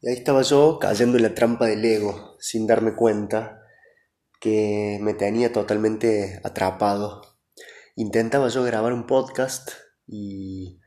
[0.00, 3.62] Y ahí estaba yo cayendo en la trampa del ego, sin darme cuenta
[4.40, 7.22] que me tenía totalmente atrapado.
[7.96, 9.70] Intentaba yo grabar un podcast
[10.06, 10.80] y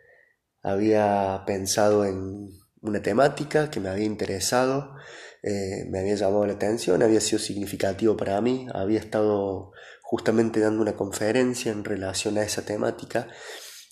[0.64, 2.48] había pensado en
[2.82, 4.96] una temática que me había interesado,
[5.44, 9.74] eh, me había llamado la atención, había sido significativo para mí, había estado
[10.04, 13.28] justamente dando una conferencia en relación a esa temática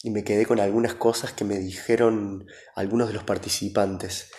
[0.02, 4.32] y me quedé con algunas cosas que me dijeron algunos de los participantes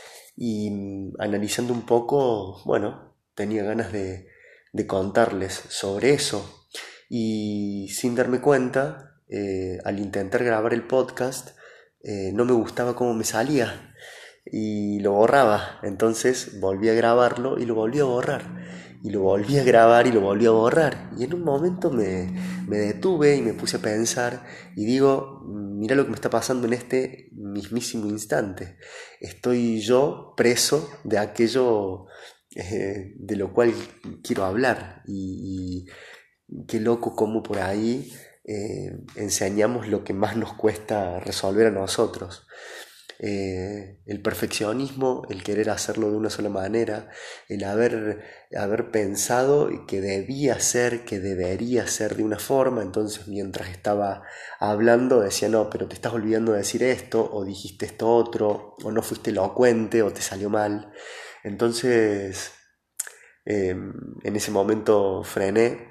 [0.42, 0.72] y
[1.18, 4.26] analizando un poco, bueno, tenía ganas de,
[4.86, 6.66] contarles sobre eso.
[7.10, 11.50] Y sin darme cuenta, eh, al intentar grabar el podcast,
[12.02, 13.94] eh, no me gustaba cómo me salía
[14.46, 15.78] y lo borraba.
[15.82, 18.42] Entonces volví a grabarlo y lo volví a borrar.
[19.02, 21.10] Y lo volví a grabar y lo volví a borrar.
[21.18, 22.30] Y en un momento me,
[22.68, 24.44] me detuve y me puse a pensar
[24.76, 28.76] y digo, mira lo que me está pasando en este mismísimo instante.
[29.20, 32.06] Estoy yo preso de aquello
[32.54, 33.72] eh, de lo cual
[34.22, 35.02] quiero hablar.
[35.06, 35.86] Y,
[36.66, 38.12] qué loco como por ahí
[38.44, 42.46] eh, enseñamos lo que más nos cuesta resolver a nosotros.
[43.22, 47.10] Eh, el perfeccionismo, el querer hacerlo de una sola manera,
[47.50, 48.24] el haber,
[48.56, 54.22] haber pensado que debía ser, que debería ser de una forma, entonces mientras estaba
[54.58, 58.90] hablando decía, no, pero te estás olvidando de decir esto, o dijiste esto otro, o
[58.90, 60.90] no fuiste elocuente, o te salió mal.
[61.44, 62.52] Entonces,
[63.44, 65.88] em, en ese momento frené,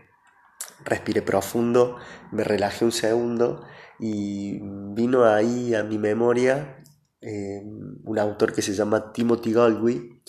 [0.83, 1.97] respiré profundo,
[2.31, 3.63] me relajé un segundo
[3.99, 4.59] y
[4.95, 6.79] vino ahí a mi memoria
[7.21, 10.21] eh, un autor que se llama Timothy Galway,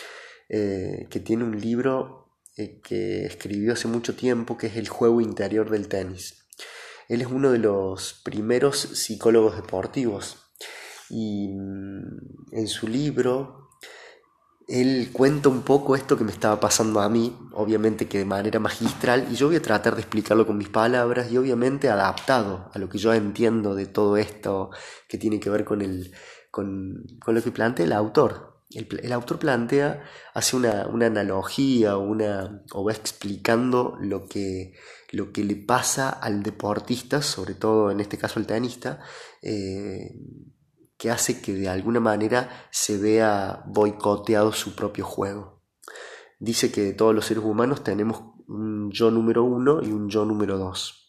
[0.49, 5.21] eh, que tiene un libro eh, que escribió hace mucho tiempo, que es El juego
[5.21, 6.47] interior del tenis.
[7.09, 10.39] Él es uno de los primeros psicólogos deportivos
[11.09, 13.69] y mm, en su libro
[14.69, 18.61] él cuenta un poco esto que me estaba pasando a mí, obviamente que de manera
[18.61, 22.79] magistral, y yo voy a tratar de explicarlo con mis palabras y obviamente adaptado a
[22.79, 24.71] lo que yo entiendo de todo esto
[25.09, 26.13] que tiene que ver con el,
[26.51, 28.63] con, lo que plantea el autor.
[28.71, 34.75] El, autor plantea, hace una, analogía una, o va explicando lo que,
[35.11, 39.01] lo que le pasa al deportista, sobre todo en este caso al tenista,
[39.43, 40.15] eh,
[40.97, 45.65] que hace que de alguna manera se vea boicoteado su propio juego.
[46.39, 50.59] Dice que todos los seres humanos tenemos un yo número uno y un yo número
[50.59, 51.00] dos.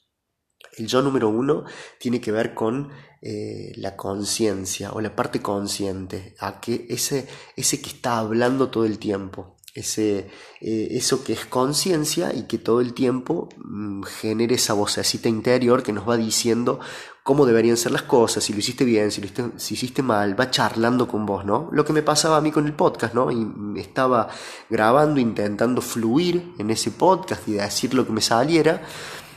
[0.77, 1.65] El yo número uno
[1.99, 2.89] tiene que ver con
[3.21, 8.85] eh, la conciencia o la parte consciente, a que ese, ese que está hablando todo
[8.85, 10.29] el tiempo, ese,
[10.59, 15.83] eh, eso que es conciencia y que todo el tiempo mm, genere esa vocecita interior
[15.83, 16.79] que nos va diciendo
[17.23, 20.49] cómo deberían ser las cosas, si lo hiciste bien, si lo hiciste, hiciste mal, va
[20.49, 21.69] charlando con vos, ¿no?
[21.71, 23.31] Lo que me pasaba a mí con el podcast, ¿no?
[23.31, 24.29] Y estaba
[24.69, 28.81] grabando, intentando fluir en ese podcast y decir lo que me saliera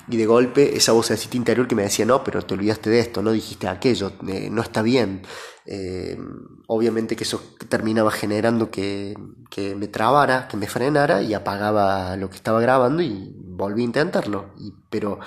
[0.09, 3.22] y de golpe esa vocecita interior que me decía, no, pero te olvidaste de esto,
[3.22, 5.22] no dijiste aquello, eh, no está bien.
[5.66, 6.19] Eh,
[6.66, 9.16] obviamente que eso terminaba generando que,
[9.50, 13.84] que, me trabara, que me frenara y apagaba lo que estaba grabando y volví a
[13.84, 14.54] intentarlo.
[14.91, 15.20] Pero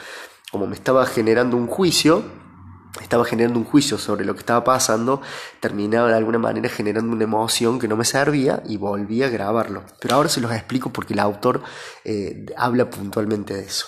[0.51, 2.23] como me estaba generando un juicio,
[3.01, 5.21] estaba generando un juicio sobre lo que estaba pasando,
[5.59, 9.83] terminaba de alguna manera generando una emoción que no me servía y volví a grabarlo.
[9.99, 11.61] Pero ahora se los explico porque el autor
[12.03, 13.88] eh, habla puntualmente de eso.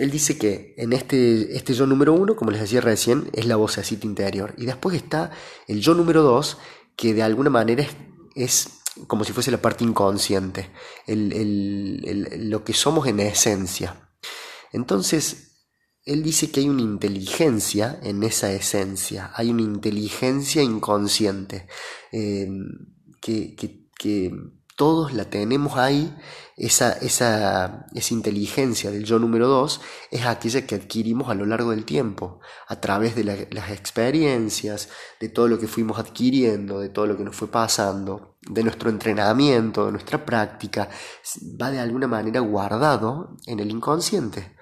[0.00, 3.56] Él dice que en este, este yo número uno, como les decía recién, es la
[3.56, 4.54] vocecita interior.
[4.56, 5.30] Y después está
[5.68, 6.56] el yo número dos,
[6.96, 7.86] que de alguna manera
[8.34, 10.70] es, como si fuese la parte inconsciente,
[11.06, 14.08] lo que somos en esencia.
[14.72, 15.58] Entonces,
[16.06, 21.66] él dice que hay una inteligencia en esa esencia, hay una inteligencia inconsciente
[22.10, 22.48] eh,
[23.20, 24.30] que, que
[24.80, 26.16] todos la tenemos ahí,
[26.56, 31.72] esa, esa, esa inteligencia del yo número dos es aquella que adquirimos a lo largo
[31.72, 34.88] del tiempo, a través de las experiencias,
[35.20, 38.88] de todo lo que fuimos adquiriendo, de todo lo que nos fue pasando, de nuestro
[38.88, 40.88] entrenamiento, de nuestra práctica,
[41.60, 44.56] va de alguna manera guardado en el inconsciente.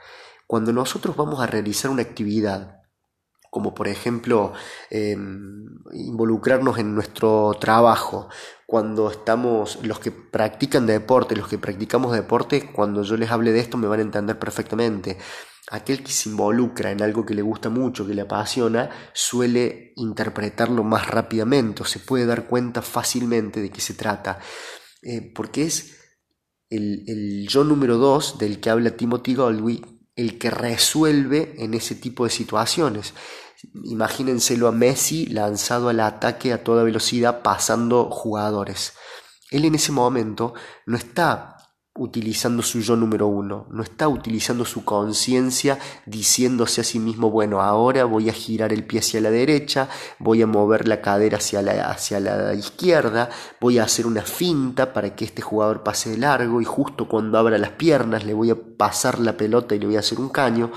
[0.49, 2.78] Cuando nosotros vamos a realizar una actividad,
[3.51, 4.53] como por ejemplo
[4.91, 8.29] em, involucrarnos en nuestro trabajo,
[8.67, 13.61] cuando estamos, los que practican deporte, los que practicamos deporte, cuando yo les hable de
[13.61, 15.17] esto me van a entender perfectamente.
[15.71, 20.85] Aquel que se involucra en algo que le gusta mucho, que le apasiona, suele interpretarlo
[20.85, 24.39] más rápidamente o se puede dar cuenta fácilmente de qué se trata.
[25.03, 25.99] Eh, porque es
[26.69, 31.95] el, el yo número dos del que habla Timothy Galway el que resuelve en ese
[31.95, 33.15] tipo de situaciones.
[33.85, 38.95] Imagínenselo a Messi lanzado al ataque a toda velocidad pasando jugadores.
[39.53, 40.55] Él en ese momento
[40.87, 41.58] no está
[41.99, 47.61] utilizando su yo número uno, no está utilizando su conciencia diciéndose a sí mismo, bueno,
[47.61, 51.61] ahora voy a girar el pie hacia la derecha, voy a mover la cadera hacia
[51.61, 53.29] la, hacia la izquierda,
[53.61, 57.37] voy a hacer una finta para que este jugador pase de largo y justo cuando
[57.39, 60.29] abra las piernas le voy a pasar la pelota y le voy a hacer un
[60.29, 60.71] caño.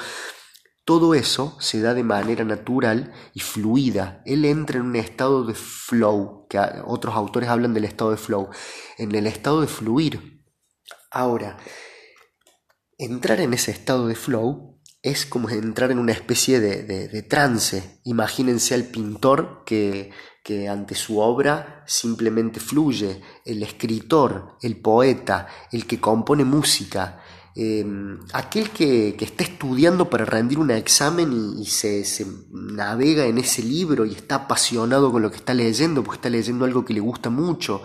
[0.84, 4.24] Todo eso se da de manera natural y fluida.
[4.26, 8.50] Él entra en un estado de flow, que otros autores hablan del estado de flow,
[8.98, 10.41] en el estado de fluir.
[11.12, 11.58] Ahora,
[12.98, 18.00] entrar en ese estado de flow es como entrar en una especie de, trance.
[18.04, 20.12] Imagínense al pintor que,
[20.44, 27.21] que ante su obra simplemente fluye, el escritor, el poeta, el que compone música,
[27.54, 32.06] Em, aquel que, está estudiando para rendir un examen y, se,
[32.50, 36.64] navega en ese libro y está apasionado con lo que está leyendo, porque está leyendo
[36.64, 37.82] algo que le gusta mucho,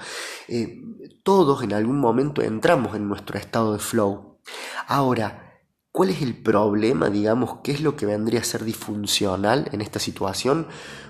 [0.46, 0.82] eh,
[1.24, 4.38] todos en algún momento entramos en nuestro estado de flow.
[4.86, 5.60] Ahora,
[5.90, 9.98] ¿cuál es el problema, digamos, qué es lo que vendría a ser disfuncional en esta
[9.98, 10.68] situación?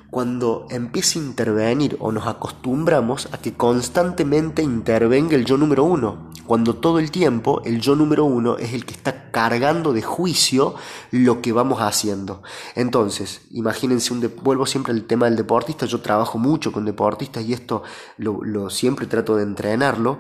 [0.09, 6.31] cuando empieza a intervenir o nos acostumbramos a que constantemente intervenga el yo número uno,
[6.46, 10.75] cuando todo el tiempo el yo número uno es el que está cargando de juicio
[11.10, 12.43] lo que vamos haciendo.
[12.75, 17.52] Entonces, imagínense, un vuelvo siempre al tema del deportista, yo trabajo mucho con deportistas y
[17.52, 17.82] esto
[18.19, 20.19] lo, siempre trato de entrenarlo.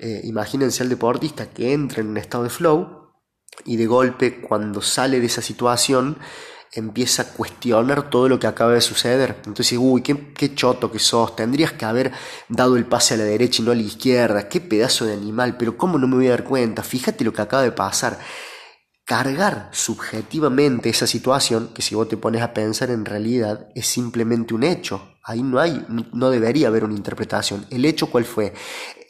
[0.00, 3.12] Eh, imagínense al deportista que entra en un estado de flow
[3.64, 6.18] y de golpe cuando sale de esa situación,
[6.76, 9.40] empieza a cuestionar todo lo que acaba de suceder.
[9.46, 12.12] Entonces, uy, qué, choto que sos, tendrías que haber
[12.48, 15.56] dado el pase a la derecha y no a la izquierda, qué pedazo de animal,
[15.56, 16.82] pero ¿cómo no me voy a dar cuenta?
[16.82, 18.18] Fíjate lo que acaba de pasar.
[19.04, 24.52] Cargar subjetivamente esa situación, que si vos te pones a pensar en realidad es simplemente
[24.52, 27.66] un hecho, ahí no hay, no debería haber una interpretación.
[27.70, 28.52] ¿El hecho cuál fue?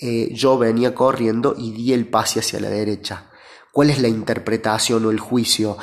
[0.00, 3.30] Eh, yo venía corriendo y di el pase hacia la derecha
[3.76, 5.76] ¿Cuál es la interpretación o el juicio?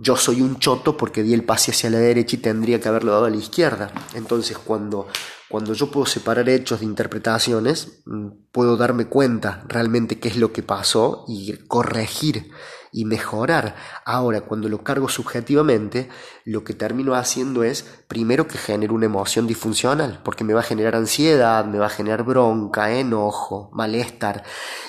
[0.00, 3.10] Yo soy un choto porque di el pase hacia la derecha y tendría que haberlo
[3.10, 3.90] dado a la izquierda.
[4.14, 5.08] Entonces, cuando,
[5.48, 10.52] cuando yo puedo separar hechos de interpretaciones, mm, puedo darme cuenta realmente qué es lo
[10.52, 12.48] que pasó y corregir
[12.92, 13.74] y mejorar.
[14.04, 16.10] Ahora, cuando lo cargo subjetivamente,
[16.44, 20.64] lo que termino haciendo es, primero que genere una emoción disfuncional, porque me va a
[20.64, 24.44] generar ansiedad, me va a generar bronca, enojo, malestar,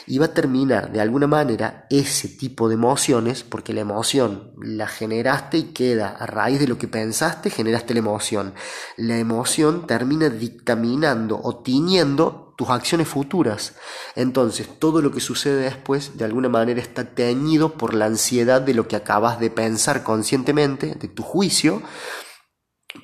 [0.06, 4.88] y va a terminar de alguna manera ese tipo de emociones, porque la emoción la
[4.88, 8.54] generaste y queda a raíz de lo que pensaste, generaste la emoción.
[8.98, 13.76] La emoción termina dictaminando o tiñendo tus acciones futuras.
[14.16, 18.74] Entonces, todo lo que sucede después, de alguna manera, está teñido por la ansiedad de
[18.74, 21.82] lo que acabas de pensar conscientemente, de tu juicio.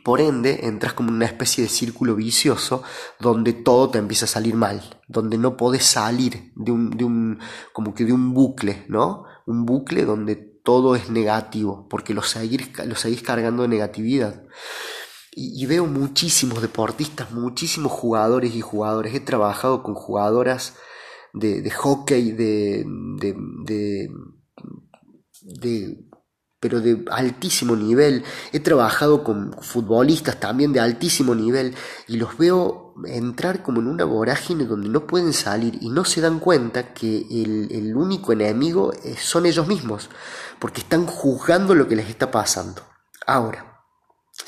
[0.04, 2.84] Por ende, entras como en una especie de círculo vicioso
[3.20, 7.40] donde todo te empieza a salir mal, donde no podés salir de un, de un,
[7.74, 9.26] como que de un bucle, ¿no?
[9.48, 14.44] Un bucle donde todo es negativo, porque lo seguís, lo seguís cargando de negatividad
[15.42, 19.16] y, veo muchísimos deportistas, muchísimos jugadores y jugadores.
[19.16, 20.74] He trabajado con jugadoras
[21.34, 24.10] de, de hockey, de, de,
[25.42, 25.98] de,
[26.60, 28.26] pero de altísimo nivel.
[28.52, 31.74] He trabajado con futbolistas también de altísimo nivel
[32.10, 36.20] y los veo entrar como en una vorágine donde no pueden salir y no se
[36.20, 40.10] dan cuenta que el, el único enemigo son ellos mismos,
[40.60, 42.82] porque están juzgando lo que les está pasando.
[43.26, 43.69] Ahora,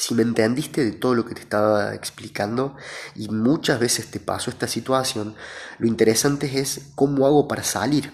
[0.02, 2.76] si me entendiste de todo lo que te estaba explicando
[3.16, 5.36] y muchas veces te pasó esta situación,
[5.78, 8.12] lo interesante es cómo hago para salir.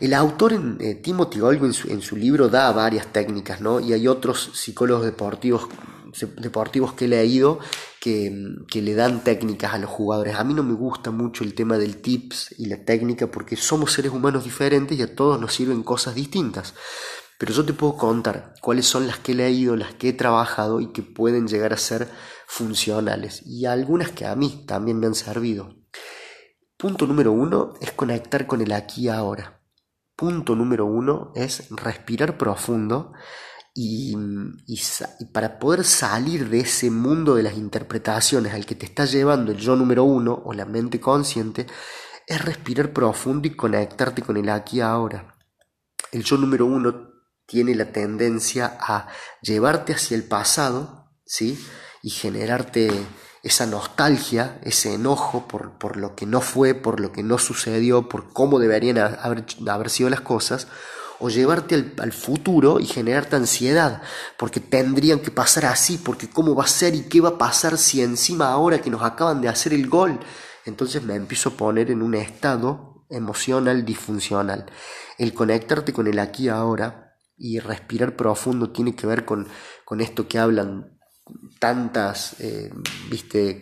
[0.00, 3.78] El autor eh, Timothy Olgo en su, libro da varias técnicas, ¿no?
[3.78, 5.68] Y hay otros psicólogos deportivos,
[6.96, 7.58] que he leído
[8.00, 10.36] que, que, le dan técnicas a los jugadores.
[10.36, 13.92] A mí no me gusta mucho el tema del tips y la técnica porque somos
[13.92, 16.72] seres humanos diferentes y a todos nos sirven cosas distintas.
[17.38, 20.80] Pero yo te puedo contar cuáles son las que he leído, las que he trabajado
[20.80, 22.08] y que pueden llegar a ser
[22.46, 23.42] funcionales.
[23.44, 25.74] Y algunas que a mí también me han servido.
[26.76, 29.60] Punto número uno es conectar con el aquí y ahora.
[30.16, 33.12] Punto número uno es respirar profundo
[33.74, 34.14] y,
[35.32, 39.58] para poder salir de ese mundo de las interpretaciones al que te está llevando el
[39.58, 41.66] yo número uno o la mente consciente,
[42.26, 45.34] es respirar profundo y conectarte con el aquí y ahora.
[46.10, 47.11] El yo número uno
[47.52, 49.08] tiene la tendencia a
[49.42, 51.62] llevarte hacia el pasado, ¿sí?
[52.02, 52.90] Y generarte
[53.42, 58.08] esa nostalgia, ese enojo por, por, lo que no fue, por lo que no sucedió,
[58.08, 60.66] por cómo deberían haber, haber sido las cosas,
[61.18, 64.00] o llevarte al, futuro y generarte ansiedad,
[64.38, 67.76] porque tendrían que pasar así, porque cómo va a ser y qué va a pasar
[67.76, 70.18] si encima ahora que nos acaban de hacer el gol,
[70.64, 74.64] entonces me empiezo a poner en un estado emocional disfuncional.
[75.18, 79.46] El conectarte con el aquí ahora y respirar profundo tiene que ver con,
[79.84, 80.98] con esto que hablan
[81.58, 82.72] tantas, eh,
[83.08, 83.60] viste,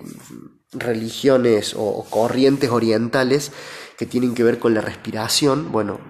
[0.73, 3.53] religiones o, corrientes orientales
[3.99, 5.73] que tienen que ver con la respiración.
[5.73, 6.01] Bueno,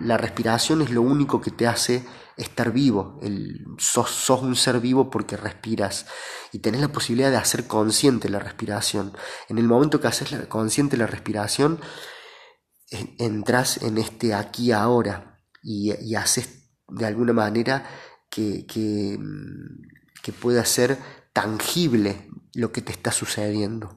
[0.00, 2.04] la respiración es lo único que te hace
[2.36, 3.18] estar vivo.
[3.22, 6.06] El, sos, sos, un ser vivo porque respiras
[6.52, 9.12] y tenés la posibilidad de hacer consciente la respiración.
[9.48, 11.80] En el momento que haces la, consciente la respiración,
[12.90, 17.84] entras en este aquí ahora y, y haces de alguna manera
[18.30, 19.18] que, que,
[20.22, 20.98] que pueda ser
[21.32, 23.96] tangible lo que te está sucediendo.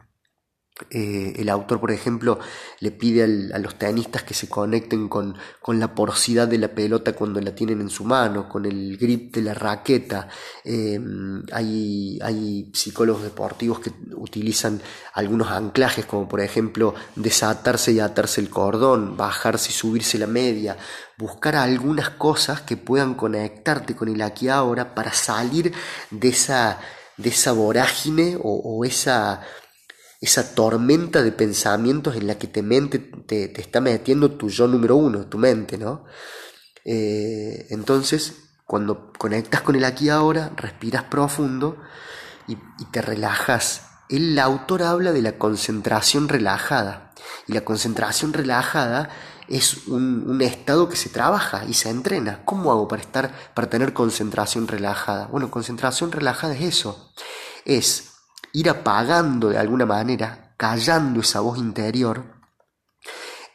[0.90, 2.40] Eh, el autor, por ejemplo,
[2.80, 3.24] le pide
[3.54, 7.82] a los tenistas que se conecten con, la porosidad de la pelota cuando la tienen
[7.82, 10.28] en su mano, con el grip de la raqueta.
[10.64, 14.82] Em, hay, hay psicólogos deportivos que utilizan
[15.14, 20.78] algunos anclajes, como por ejemplo desatarse y atarse el cordón, bajarse y subirse la media,
[21.18, 25.74] buscar algunas cosas que puedan conectarte con el aquí ahora para salir
[26.10, 26.80] de esa,
[27.18, 29.42] de esa vorágine o esa
[30.22, 34.96] esa tormenta de pensamientos en la que te, mente, te, está metiendo tu yo número
[34.96, 36.06] uno, tu mente, ¿no?
[36.86, 38.36] Eh, entonces,
[38.68, 41.78] cuando conectas con el aquí ahora, respiras profundo
[42.48, 42.56] y,
[42.92, 43.88] te relajas.
[44.10, 47.14] El autor habla de la concentración relajada.
[47.48, 49.10] Y la concentración relajada
[49.48, 52.46] es un, un, estado que se trabaja y se entrena.
[52.46, 55.28] ¿Cómo hago para estar, para tener concentración relajada?
[55.28, 57.12] Bueno, concentración relajada es eso.
[57.66, 58.11] Es
[58.54, 62.42] ir apagando de alguna manera, callando esa voz interior,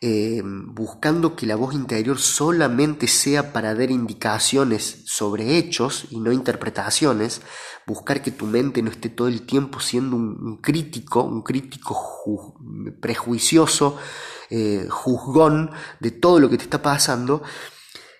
[0.02, 6.32] eh, buscando que la voz interior solamente sea para dar indicaciones sobre hechos y no
[6.32, 7.40] interpretaciones,
[7.86, 12.58] buscar que tu mente no esté todo el tiempo siendo un, crítico, un crítico
[13.00, 13.96] prejuicioso,
[14.50, 17.42] eh, juzgón de todo lo que te está pasando,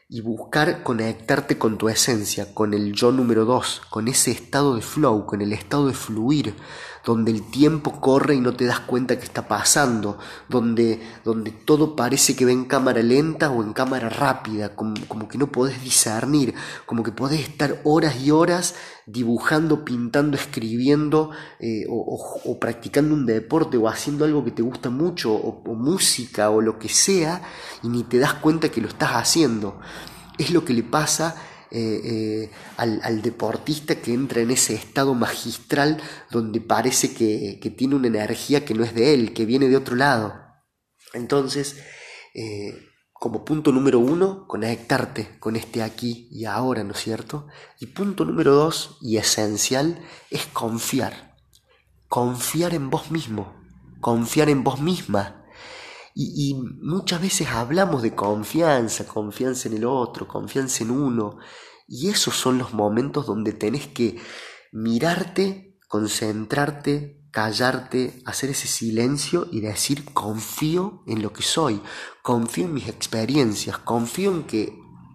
[0.09, 4.83] y buscar conectarte con tu esencia, con el yo número dos, con ese estado de
[4.83, 6.55] flow, con el estado de fluir,
[7.07, 11.95] donde el tiempo corre y no te das cuenta que está pasando, donde, donde todo
[11.95, 15.81] parece que va en cámara lenta o en cámara rápida, como, como que no podés
[15.85, 16.53] discernir,
[16.85, 18.75] como que podés estar horas y horas
[19.07, 25.33] dibujando, pintando, escribiendo eh, o, practicando un deporte o haciendo algo que te gusta mucho
[25.33, 27.41] o, o música o lo que sea
[27.85, 29.79] y ni te das cuenta que lo estás haciendo.
[30.39, 31.37] Es lo que le pasa
[31.71, 38.07] eh, eh, al, deportista que entra en ese estado magistral donde parece que, tiene una
[38.07, 40.35] energía que no es de él, que viene de otro lado.
[41.13, 41.77] Entonces,
[42.35, 47.49] eh, como punto número uno, conectarte con este aquí y ahora, ¿no es cierto?
[47.81, 51.35] Y punto número dos, y esencial, es confiar.
[52.09, 53.57] Confiar en vos mismo,
[54.01, 55.46] confiar en vos misma.
[56.19, 61.37] Y, y, muchas veces hablamos de confianza, confianza en el otro, confianza en uno,
[61.87, 64.17] y esos son los momentos donde tenés que
[64.73, 71.83] mirarte, concentrarte, callarte, hacer ese silencio y decir confío en lo que soy,
[72.23, 74.73] confío en mis experiencias, confío en que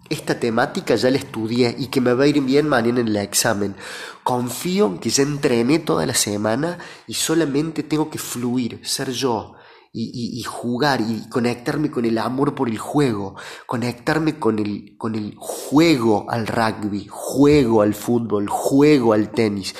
[0.08, 3.15] esta temática ya la estudié y que me va a ir bien mañana en el
[3.15, 3.75] examen.
[4.24, 6.77] Confío en que ya entrené toda la semana
[7.08, 9.55] y solamente tengo que fluir, ser yo,
[9.93, 15.36] y, jugar y conectarme con el amor por el juego, conectarme con el, con el
[15.38, 19.75] juego al rugby, juego al fútbol, juego al tenis.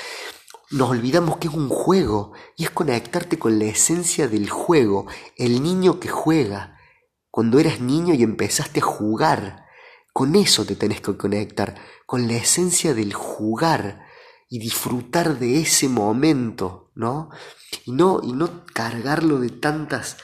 [0.70, 5.62] Nos olvidamos que es un juego y es conectarte con la esencia del juego, el
[5.62, 6.78] niño que juega.
[7.30, 9.64] Cuando eras niño y empezaste a jugar,
[10.12, 14.11] con eso te tenés que conectar, con la esencia del jugar
[14.52, 17.30] y disfrutar de ese momento, ¿no?
[17.86, 20.18] Y no, y no cargarlo de tantas,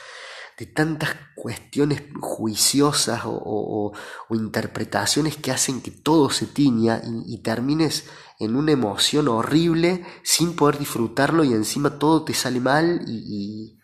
[0.55, 3.91] de tantas cuestiones juiciosas o,
[4.29, 8.05] interpretaciones que hacen que todo se tiña y, termines
[8.37, 13.79] en una emoción horrible sin poder disfrutarlo y encima todo te sale mal y,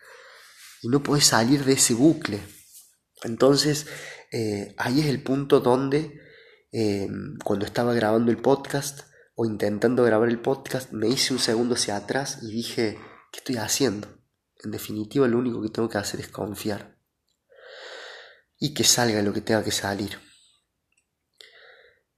[0.84, 2.40] no puedes salir de ese bucle.
[3.24, 3.88] Entonces,
[4.32, 6.22] eh, ahí es el punto donde,
[6.72, 7.10] eh,
[7.44, 11.98] cuando estaba grabando el podcast, o intentando grabar el podcast, me hice un segundo hacia
[11.98, 12.98] atrás y dije,
[13.32, 14.08] ¿qué estoy haciendo?
[14.64, 16.98] En definitiva, lo único que tengo que hacer es confiar.
[18.58, 20.18] Y que salga lo que tenga que salir.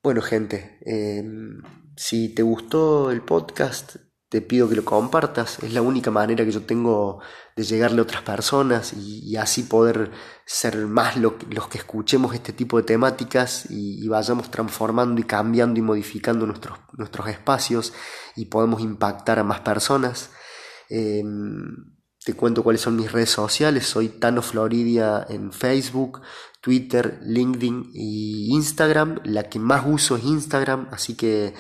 [0.03, 1.61] Bueno, gente, em,
[1.97, 3.95] si te gustó el podcast,
[4.29, 5.59] te pido que lo compartas.
[5.63, 7.19] Es la única manera que yo tengo
[7.55, 10.11] de llegarle a otras personas y, así poder
[10.45, 15.83] ser más los que escuchemos este tipo de temáticas y, vayamos transformando y cambiando y
[15.83, 17.93] modificando nuestros, nuestros espacios
[18.35, 20.31] y podemos impactar a más personas.
[20.89, 21.96] Em,
[22.27, 23.87] te cuento cuáles son mis redes sociales.
[23.87, 26.19] Soy Tano Floridia en Facebook,
[26.59, 29.21] Twitter, LinkedIn y Instagram.
[29.23, 31.53] La que más uso es Instagram, así que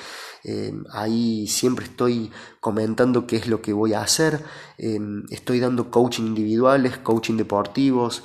[0.43, 4.43] eh, ahí siempre estoy comentando qué es lo que voy a hacer.
[4.77, 8.23] Eh, estoy dando coaching individuales, coaching deportivos.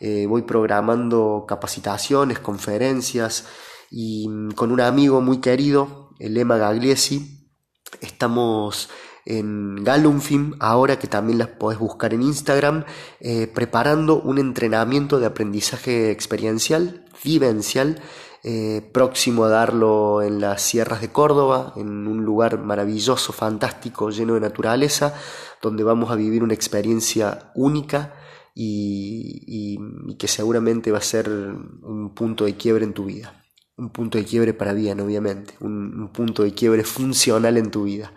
[0.00, 3.46] Eh, voy programando capacitaciones, conferencias
[3.88, 7.52] y mm, con un amigo muy querido, el Emma Gagliesi,
[8.00, 8.88] estamos
[9.26, 12.84] en Galumfim, ahora que también las podés buscar en Instagram,
[13.20, 18.00] eh, preparando un entrenamiento de aprendizaje experiencial, vivencial,
[18.42, 24.34] eh, próximo a darlo en las sierras de Córdoba, en un lugar maravilloso, fantástico, lleno
[24.34, 25.14] de naturaleza,
[25.62, 28.14] donde vamos a vivir una experiencia única
[28.56, 29.78] y
[30.16, 33.43] que seguramente va a ser un punto de quiebre en tu vida
[33.76, 38.12] un punto de quiebre para bien, obviamente, un, punto de quiebre funcional en tu vida.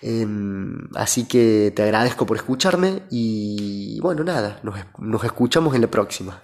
[0.00, 5.90] Em, así que te agradezco por escucharme y bueno, nada, nos, nos escuchamos en la
[5.90, 6.42] próxima.